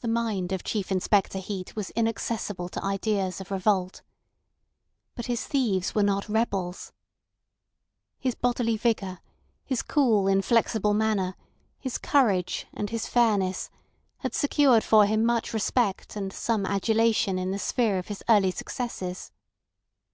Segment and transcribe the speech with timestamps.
[0.00, 4.00] The mind of Chief Inspector Heat was inaccessible to ideas of revolt.
[5.14, 6.90] But his thieves were not rebels.
[8.18, 9.20] His bodily vigour,
[9.62, 11.36] his cool inflexible manner,
[11.78, 13.68] his courage and his fairness,
[14.20, 18.50] had secured for him much respect and some adulation in the sphere of his early
[18.50, 19.32] successes.